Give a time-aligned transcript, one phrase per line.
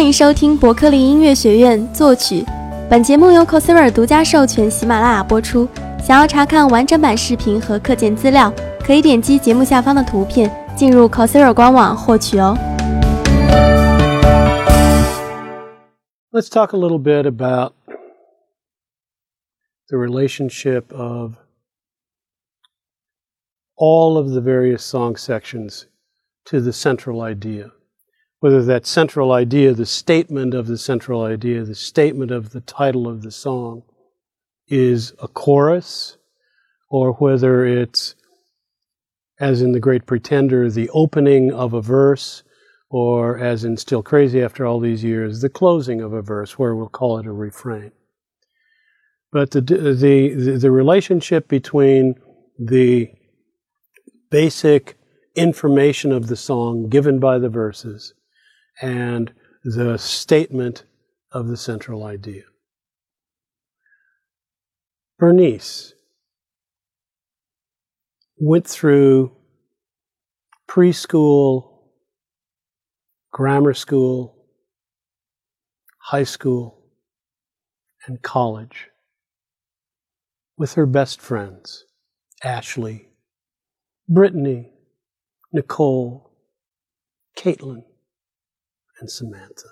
[0.00, 2.42] 欢迎收听伯克利音乐学院作曲。
[2.88, 5.68] 本节目由 Coursera 独家授权喜马拉雅播出。
[6.02, 8.50] 想要查看完整版视频和课件资料，
[8.82, 12.56] 可以点击节目下方的图片进入 Coursera 官网获取哦。
[16.32, 17.74] Let's talk a little bit about
[19.90, 21.34] the relationship of
[23.76, 25.82] all of the various song sections
[26.46, 27.72] to the central idea.
[28.40, 33.06] Whether that central idea, the statement of the central idea, the statement of the title
[33.06, 33.82] of the song
[34.66, 36.16] is a chorus,
[36.88, 38.14] or whether it's,
[39.38, 42.42] as in The Great Pretender, the opening of a verse,
[42.88, 46.74] or as in Still Crazy after all these years, the closing of a verse, where
[46.74, 47.92] we'll call it a refrain.
[49.30, 52.14] But the, the, the relationship between
[52.58, 53.10] the
[54.30, 54.96] basic
[55.34, 58.14] information of the song given by the verses
[58.80, 59.32] and
[59.64, 60.84] the statement
[61.32, 62.42] of the central idea.
[65.18, 65.94] Bernice
[68.38, 69.32] went through
[70.68, 71.72] preschool,
[73.32, 74.46] grammar school,
[75.98, 76.82] high school,
[78.06, 78.88] and college
[80.56, 81.84] with her best friends,
[82.42, 83.08] Ashley,
[84.08, 84.72] Brittany,
[85.52, 86.30] Nicole,
[87.36, 87.82] Caitlin,
[89.00, 89.70] and Samantha.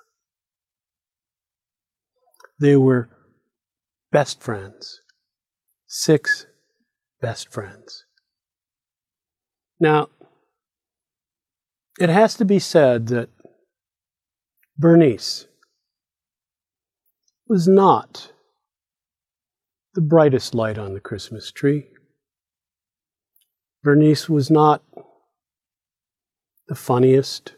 [2.60, 3.08] They were
[4.10, 5.00] best friends,
[5.86, 6.46] six
[7.20, 8.04] best friends.
[9.78, 10.08] Now,
[12.00, 13.28] it has to be said that
[14.76, 15.46] Bernice
[17.48, 18.32] was not
[19.94, 21.88] the brightest light on the Christmas tree.
[23.82, 24.82] Bernice was not
[26.68, 27.54] the funniest,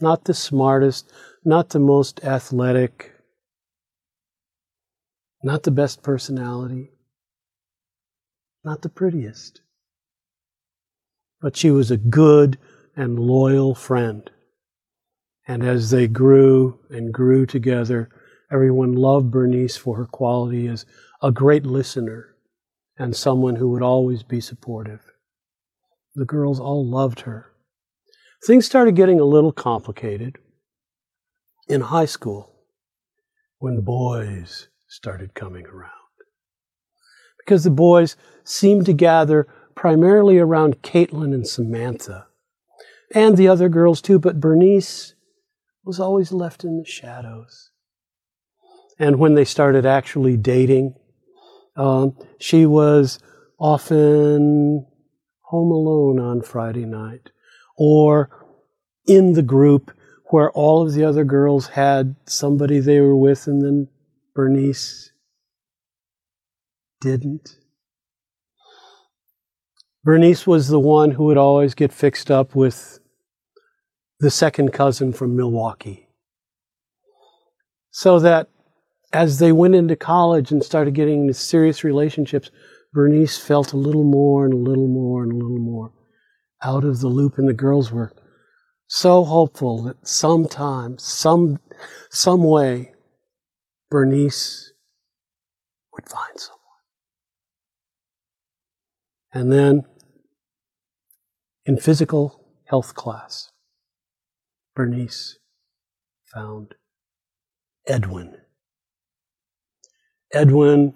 [0.00, 1.12] not the smartest,
[1.44, 3.12] not the most athletic,
[5.42, 6.90] not the best personality,
[8.64, 9.62] not the prettiest.
[11.40, 12.58] But she was a good
[12.94, 14.30] and loyal friend.
[15.48, 18.10] And as they grew and grew together,
[18.52, 20.84] everyone loved Bernice for her quality as
[21.22, 22.36] a great listener
[22.98, 25.00] and someone who would always be supportive.
[26.14, 27.49] The girls all loved her.
[28.42, 30.38] Things started getting a little complicated
[31.68, 32.54] in high school
[33.58, 35.90] when boys started coming around.
[37.38, 42.26] Because the boys seemed to gather primarily around Caitlin and Samantha,
[43.14, 45.14] and the other girls too, but Bernice
[45.84, 47.70] was always left in the shadows.
[48.98, 50.94] And when they started actually dating,
[51.76, 53.18] um, she was
[53.58, 54.86] often
[55.42, 57.30] home alone on Friday night
[57.80, 58.28] or
[59.06, 59.90] in the group
[60.26, 63.88] where all of the other girls had somebody they were with and then
[64.34, 65.12] Bernice
[67.00, 67.56] didn't.
[70.04, 73.00] Bernice was the one who would always get fixed up with
[74.20, 76.10] the second cousin from Milwaukee.
[77.90, 78.50] So that
[79.12, 82.50] as they went into college and started getting into serious relationships,
[82.92, 85.92] Bernice felt a little more and a little more and a little more
[86.62, 88.12] out of the loop, and the girls were
[88.86, 91.60] so hopeful that sometime, some,
[92.10, 92.92] some way,
[93.90, 94.72] Bernice
[95.92, 96.60] would find someone.
[99.32, 99.84] And then,
[101.64, 103.50] in physical health class,
[104.74, 105.38] Bernice
[106.32, 106.74] found
[107.86, 108.36] Edwin.
[110.32, 110.94] Edwin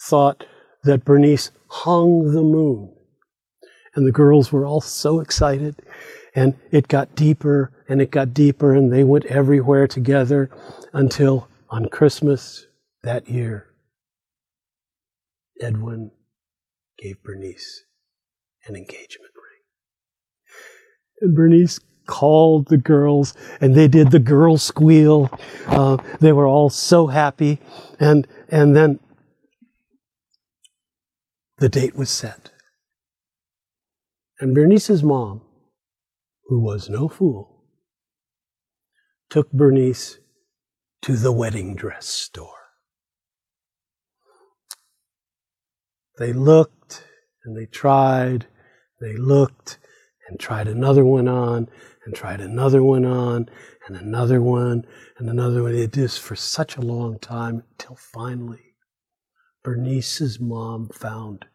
[0.00, 0.46] thought
[0.84, 2.95] that Bernice hung the moon.
[3.96, 5.82] And the girls were all so excited.
[6.34, 10.50] And it got deeper and it got deeper, and they went everywhere together
[10.92, 12.66] until on Christmas
[13.02, 13.68] that year,
[15.60, 16.10] Edwin
[16.98, 17.84] gave Bernice
[18.66, 19.62] an engagement ring.
[21.20, 25.30] And Bernice called the girls and they did the girl squeal.
[25.66, 27.58] Uh, they were all so happy.
[27.98, 29.00] And, and then
[31.58, 32.50] the date was set.
[34.38, 35.40] And Bernice's mom,
[36.46, 37.64] who was no fool,
[39.30, 40.18] took Bernice
[41.02, 42.50] to the wedding dress store.
[46.18, 47.04] They looked
[47.44, 48.46] and they tried,
[49.00, 49.78] they looked
[50.28, 51.68] and tried another one on
[52.04, 53.48] and tried another one on
[53.86, 54.84] and another one
[55.18, 55.74] and another one.
[55.74, 58.74] It is for such a long time till finally
[59.62, 61.46] Bernice's mom found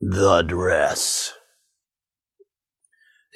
[0.00, 1.32] the dress.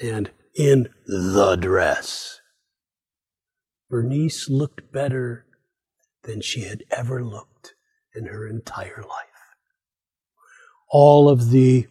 [0.01, 2.41] And in the dress
[3.89, 5.45] Bernice looked better
[6.23, 7.75] than she had ever looked
[8.13, 9.27] in her entire life.
[10.89, 11.87] All of the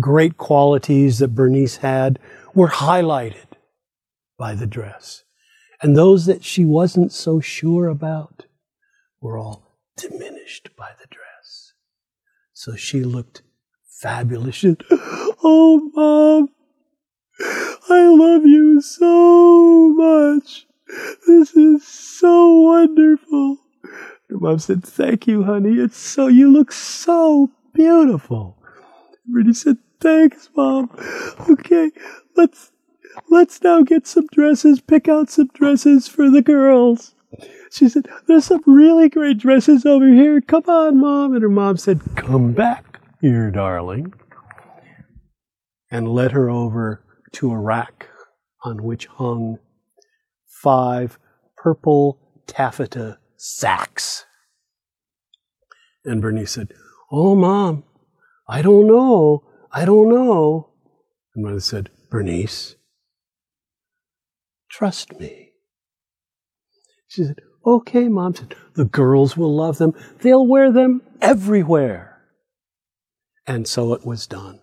[0.00, 2.18] great qualities that Bernice had
[2.54, 3.46] were highlighted
[4.38, 5.24] by the dress.
[5.82, 8.46] And those that she wasn't so sure about
[9.20, 11.74] were all diminished by the dress.
[12.52, 13.42] So she looked
[14.00, 14.56] fabulous.
[14.56, 16.48] She said, oh, Mom,
[17.88, 20.66] I love you so much.
[21.26, 23.58] This is so wonderful.
[24.30, 25.74] Her mom said, Thank you, honey.
[25.74, 28.56] It's so, you look so beautiful.
[29.30, 30.90] Rudy said, Thanks, Mom.
[31.50, 31.90] Okay,
[32.36, 32.72] let's,
[33.30, 37.14] let's now get some dresses, pick out some dresses for the girls.
[37.70, 40.40] She said, There's some really great dresses over here.
[40.40, 41.34] Come on, Mom.
[41.34, 44.14] And her mom said, Come back here, darling.
[45.90, 47.04] And led her over
[47.34, 48.08] to a rack
[48.62, 49.58] on which hung
[50.46, 51.18] five
[51.56, 54.24] purple taffeta sacks.
[56.04, 56.72] And Bernice said,
[57.10, 57.84] Oh, Mom,
[58.48, 59.44] I don't know.
[59.72, 60.70] I don't know.
[61.34, 62.76] And Mother said, Bernice,
[64.70, 65.52] trust me.
[67.08, 68.34] She said, Okay, Mom.
[68.34, 69.94] Said, the girls will love them.
[70.20, 72.22] They'll wear them everywhere.
[73.46, 74.60] And so it was done.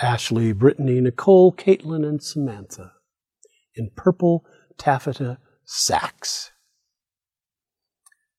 [0.00, 2.92] Ashley, Brittany, Nicole, Caitlin, and Samantha
[3.74, 4.44] in purple
[4.76, 6.52] taffeta sacks.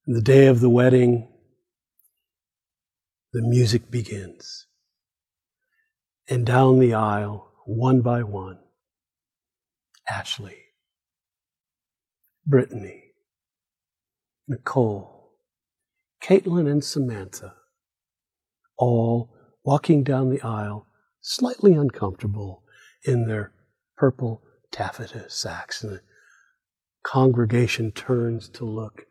[0.07, 1.27] And the day of the wedding,
[3.33, 4.67] the music begins.
[6.29, 8.59] And down the aisle, one by one,
[10.09, 10.57] Ashley,
[12.45, 13.03] Brittany,
[14.47, 15.33] Nicole,
[16.23, 17.55] Caitlin, and Samantha,
[18.77, 19.31] all
[19.63, 20.87] walking down the aisle,
[21.21, 22.63] slightly uncomfortable
[23.03, 23.51] in their
[23.97, 25.83] purple taffeta sacks.
[25.83, 26.01] And the
[27.03, 29.05] congregation turns to look.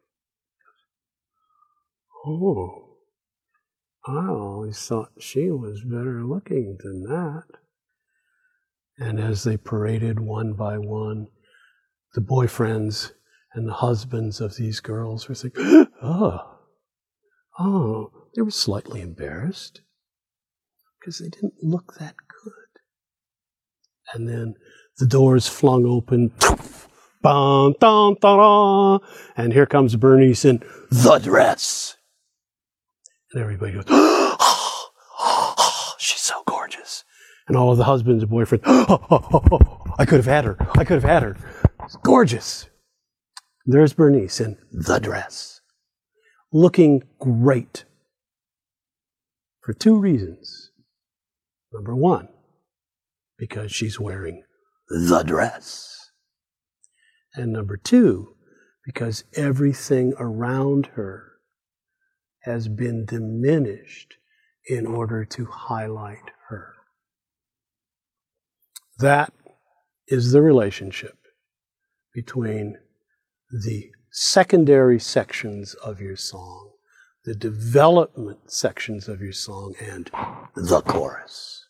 [2.27, 2.97] Oh,
[4.07, 7.45] I always thought she was better looking than that.
[8.99, 11.29] And as they paraded one by one,
[12.15, 13.13] the boyfriends
[13.55, 15.53] and the husbands of these girls were saying,
[16.03, 16.59] Oh,
[17.59, 19.83] oh, they were slightly embarrassed
[20.99, 22.15] because they didn't look that
[22.45, 22.53] good.
[24.15, 24.55] And then
[24.99, 26.33] the doors flung open.
[29.37, 31.97] And here comes Bernice in the dress.
[33.33, 37.05] And everybody goes, oh, oh, oh, she's so gorgeous.
[37.47, 38.63] And all of the husbands and boyfriends,
[39.99, 40.57] I could have had her.
[40.75, 41.37] I could have had her.
[41.85, 42.67] It's gorgeous.
[43.67, 45.61] There's Bernice in the dress,
[46.53, 47.85] looking great
[49.61, 50.68] for two reasons.
[51.73, 52.29] Number one,
[53.37, 54.43] because she's wearing
[54.89, 56.11] the dress.
[57.35, 58.35] And number two,
[58.85, 61.33] because everything around her
[62.43, 64.15] has been diminished
[64.67, 66.75] in order to highlight her.
[68.99, 69.33] That
[70.09, 71.19] is the relationship
[72.15, 72.79] between
[73.51, 76.71] the secondary sections of your song,
[77.25, 80.11] the development sections of your song, and
[80.67, 81.67] the chorus.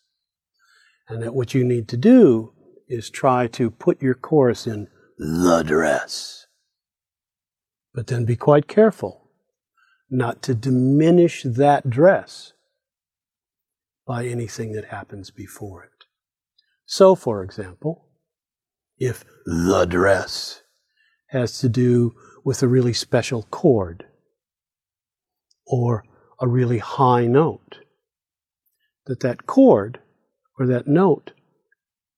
[1.07, 2.53] And that what you need to do
[2.87, 6.47] is try to put your chorus in the dress.
[7.93, 9.29] But then be quite careful
[10.09, 12.53] not to diminish that dress
[14.07, 16.05] by anything that happens before it.
[16.85, 18.07] So, for example,
[18.97, 20.63] if the dress
[21.27, 24.05] has to do with a really special chord
[25.67, 26.03] or
[26.39, 27.79] a really high note,
[29.09, 29.99] that that chord
[30.59, 31.31] or that note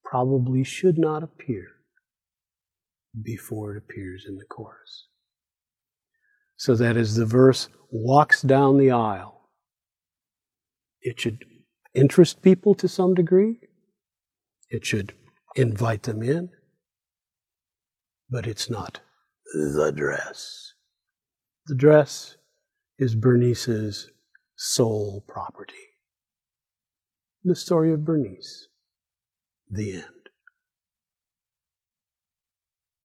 [0.04, 1.68] probably should not appear
[3.24, 5.08] before it appears in the chorus.
[6.58, 9.50] So that as the verse walks down the aisle,
[11.02, 11.46] it should
[11.94, 13.62] interest people to some degree,
[14.70, 15.14] it should
[15.56, 16.50] invite them in,
[18.30, 19.00] but it's not
[19.54, 20.74] the dress.
[21.68, 22.36] The dress
[23.00, 24.10] is Bernice's
[24.58, 25.91] sole property.
[27.44, 28.68] The story of Bernice.
[29.70, 30.21] The end.